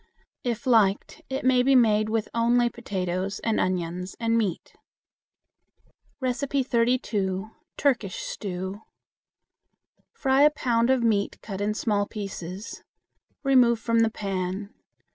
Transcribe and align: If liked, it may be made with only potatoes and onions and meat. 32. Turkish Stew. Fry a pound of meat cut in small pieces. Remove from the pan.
If 0.43 0.65
liked, 0.65 1.21
it 1.29 1.45
may 1.45 1.61
be 1.61 1.75
made 1.75 2.09
with 2.09 2.27
only 2.33 2.71
potatoes 2.71 3.37
and 3.41 3.59
onions 3.59 4.15
and 4.19 4.35
meat. 4.35 4.73
32. 6.23 7.51
Turkish 7.77 8.15
Stew. 8.15 8.81
Fry 10.11 10.41
a 10.41 10.49
pound 10.49 10.89
of 10.89 11.03
meat 11.03 11.39
cut 11.43 11.61
in 11.61 11.75
small 11.75 12.07
pieces. 12.07 12.81
Remove 13.43 13.79
from 13.79 13.99
the 13.99 14.09
pan. 14.09 14.73